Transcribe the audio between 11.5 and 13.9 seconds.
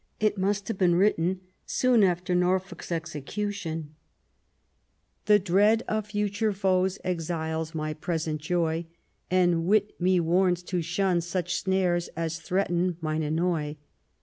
snares as threaten mine annoy.